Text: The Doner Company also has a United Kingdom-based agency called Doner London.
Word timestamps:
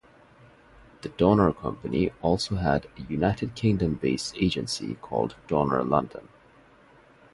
The 1.03 1.09
Doner 1.09 1.53
Company 1.53 2.11
also 2.23 2.55
has 2.55 2.85
a 2.97 3.01
United 3.03 3.53
Kingdom-based 3.53 4.35
agency 4.35 4.95
called 4.95 5.35
Doner 5.47 5.83
London. 5.83 6.27